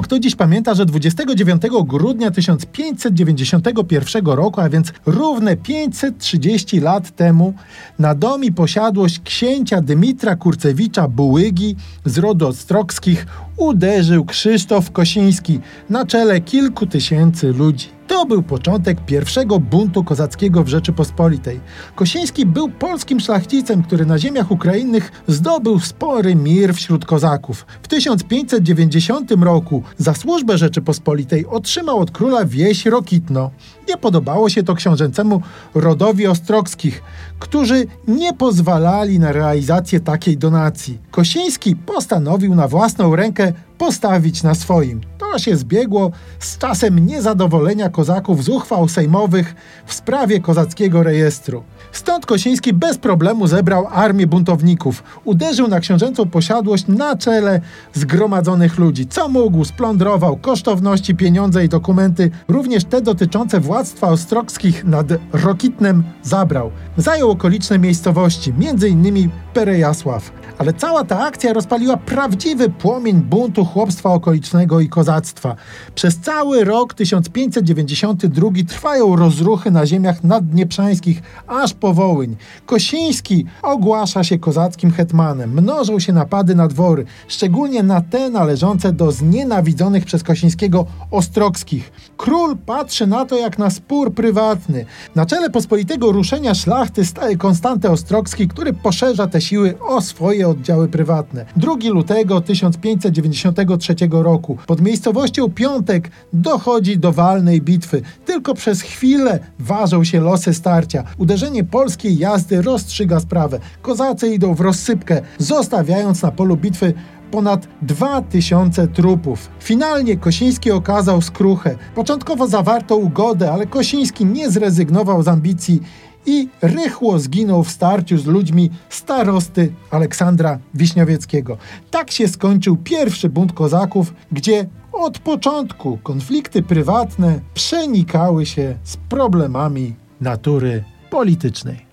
Mało 0.00 0.06
kto 0.06 0.18
dziś 0.18 0.36
pamięta, 0.36 0.74
że 0.74 0.86
29 0.86 1.62
grudnia 1.84 2.30
1591 2.30 4.26
roku, 4.26 4.60
a 4.60 4.68
więc 4.68 4.92
równe 5.06 5.56
530 5.56 6.80
lat 6.80 7.16
temu, 7.16 7.54
na 7.98 8.14
dom 8.14 8.44
i 8.44 8.52
posiadłość 8.52 9.20
księcia 9.20 9.80
Dymitra 9.80 10.36
Kurcewicza 10.36 11.08
Bułygi 11.08 11.76
z 12.04 12.18
rodu 12.18 12.46
Ostrockich 12.48 13.26
uderzył 13.56 14.24
Krzysztof 14.24 14.90
Kosiński 14.90 15.60
na 15.90 16.06
czele 16.06 16.40
kilku 16.40 16.86
tysięcy 16.86 17.52
ludzi. 17.52 17.99
To 18.10 18.26
był 18.26 18.42
początek 18.42 19.04
pierwszego 19.04 19.58
buntu 19.58 20.04
kozackiego 20.04 20.64
w 20.64 20.68
Rzeczypospolitej. 20.68 21.60
Kosiński 21.94 22.46
był 22.46 22.68
polskim 22.68 23.20
szlachcicem, 23.20 23.82
który 23.82 24.06
na 24.06 24.18
ziemiach 24.18 24.50
ukrainnych 24.50 25.12
zdobył 25.26 25.80
spory 25.80 26.34
mir 26.34 26.74
wśród 26.74 27.04
kozaków. 27.04 27.66
W 27.82 27.88
1590 27.88 29.30
roku 29.30 29.82
za 29.98 30.14
służbę 30.14 30.58
Rzeczypospolitej 30.58 31.46
otrzymał 31.46 31.98
od 31.98 32.10
króla 32.10 32.44
wieś 32.44 32.86
Rokitno. 32.86 33.50
Nie 33.88 33.96
podobało 33.96 34.48
się 34.48 34.62
to 34.62 34.74
książęcemu 34.74 35.42
rodowi 35.74 36.26
Ostrockich, 36.26 37.02
którzy 37.38 37.86
nie 38.08 38.32
pozwalali 38.32 39.18
na 39.18 39.32
realizację 39.32 40.00
takiej 40.00 40.36
donacji. 40.36 40.98
Kosiński 41.10 41.76
postanowił 41.76 42.54
na 42.54 42.68
własną 42.68 43.16
rękę 43.16 43.52
postawić 43.80 44.42
na 44.42 44.54
swoim. 44.54 45.00
To 45.18 45.38
się 45.38 45.56
zbiegło 45.56 46.10
z 46.38 46.58
czasem 46.58 47.06
niezadowolenia 47.06 47.88
kozaków 47.88 48.44
z 48.44 48.48
uchwał 48.48 48.88
sejmowych 48.88 49.54
w 49.86 49.94
sprawie 49.94 50.40
kozackiego 50.40 51.02
rejestru. 51.02 51.62
Stąd 51.92 52.26
Kosiński 52.26 52.72
bez 52.72 52.98
problemu 52.98 53.46
zebrał 53.46 53.86
armię 53.92 54.26
buntowników. 54.26 55.02
Uderzył 55.24 55.68
na 55.68 55.80
książęcą 55.80 56.30
posiadłość 56.30 56.84
na 56.88 57.16
czele 57.16 57.60
zgromadzonych 57.92 58.78
ludzi. 58.78 59.06
Co 59.06 59.28
mógł, 59.28 59.64
splądrował 59.64 60.36
kosztowności, 60.36 61.14
pieniądze 61.14 61.64
i 61.64 61.68
dokumenty, 61.68 62.30
również 62.48 62.84
te 62.84 63.00
dotyczące 63.00 63.60
władztwa 63.60 64.08
ostrockich 64.08 64.84
nad 64.84 65.06
Rokitnem 65.32 66.02
zabrał. 66.22 66.70
Zajął 66.96 67.30
okoliczne 67.30 67.78
miejscowości, 67.78 68.52
m.in. 68.58 69.30
Perejasław. 69.54 70.32
Ale 70.58 70.72
cała 70.72 71.04
ta 71.04 71.20
akcja 71.20 71.52
rozpaliła 71.52 71.96
prawdziwy 71.96 72.70
płomień 72.70 73.16
buntu 73.20 73.64
chłopstwa 73.64 74.12
okolicznego 74.12 74.80
i 74.80 74.88
kozactwa. 74.88 75.56
Przez 75.94 76.18
cały 76.18 76.64
rok 76.64 76.94
1592 76.94 78.48
trwają 78.68 79.16
rozruchy 79.16 79.70
na 79.70 79.86
ziemiach 79.86 80.24
naddnieprzańskich, 80.24 81.22
aż 81.46 81.74
po 81.74 81.94
Wołyń. 81.94 82.36
Kosiński 82.66 83.46
ogłasza 83.62 84.24
się 84.24 84.38
kozackim 84.38 84.90
hetmanem. 84.90 85.52
Mnożą 85.52 85.98
się 85.98 86.12
napady 86.12 86.54
na 86.54 86.68
dwory, 86.68 87.04
szczególnie 87.28 87.82
na 87.82 88.00
te 88.00 88.30
należące 88.30 88.92
do 88.92 89.12
znienawidzonych 89.12 90.04
przez 90.04 90.22
Kosińskiego 90.22 90.86
Ostrockich. 91.10 91.92
Król 92.16 92.56
patrzy 92.56 93.06
na 93.06 93.24
to 93.24 93.36
jak 93.36 93.58
na 93.58 93.70
spór 93.70 94.14
prywatny. 94.14 94.84
Na 95.14 95.26
czele 95.26 95.50
pospolitego 95.50 96.12
ruszenia 96.12 96.54
szlachty 96.54 97.04
staje 97.04 97.36
Konstanty 97.36 97.90
Ostrocki, 97.90 98.48
który 98.48 98.72
poszerza 98.72 99.26
siły 99.40 99.74
o 99.80 100.00
swoje 100.00 100.48
oddziały 100.48 100.88
prywatne. 100.88 101.44
2 101.56 101.72
lutego 101.90 102.40
1593 102.40 103.94
roku 104.10 104.58
pod 104.66 104.80
miejscowością 104.80 105.50
Piątek 105.50 106.10
dochodzi 106.32 106.98
do 106.98 107.12
walnej 107.12 107.62
bitwy. 107.62 108.02
Tylko 108.26 108.54
przez 108.54 108.82
chwilę 108.82 109.38
ważą 109.58 110.04
się 110.04 110.20
losy 110.20 110.54
starcia. 110.54 111.04
Uderzenie 111.18 111.64
polskiej 111.64 112.18
jazdy 112.18 112.62
rozstrzyga 112.62 113.20
sprawę. 113.20 113.58
Kozacy 113.82 114.34
idą 114.34 114.54
w 114.54 114.60
rozsypkę, 114.60 115.22
zostawiając 115.38 116.22
na 116.22 116.30
polu 116.30 116.56
bitwy 116.56 116.94
ponad 117.30 117.68
2000 117.82 118.88
trupów. 118.88 119.50
Finalnie 119.60 120.16
Kosiński 120.16 120.70
okazał 120.70 121.22
skruchę. 121.22 121.76
Początkowo 121.94 122.48
zawarto 122.48 122.96
ugodę, 122.96 123.52
ale 123.52 123.66
Kosiński 123.66 124.26
nie 124.26 124.50
zrezygnował 124.50 125.22
z 125.22 125.28
ambicji 125.28 125.82
i 126.26 126.48
rychło 126.62 127.18
zginął 127.18 127.64
w 127.64 127.70
starciu 127.70 128.18
z 128.18 128.26
ludźmi 128.26 128.70
starosty 128.88 129.72
Aleksandra 129.90 130.58
Wiśniowieckiego. 130.74 131.56
Tak 131.90 132.10
się 132.10 132.28
skończył 132.28 132.76
pierwszy 132.76 133.28
bunt 133.28 133.52
kozaków, 133.52 134.14
gdzie 134.32 134.66
od 134.92 135.18
początku 135.18 135.98
konflikty 136.02 136.62
prywatne 136.62 137.40
przenikały 137.54 138.46
się 138.46 138.76
z 138.84 138.96
problemami 138.96 139.94
natury 140.20 140.84
politycznej. 141.10 141.89